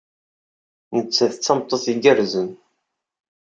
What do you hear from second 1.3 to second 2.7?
d tameṭṭut igerrzen.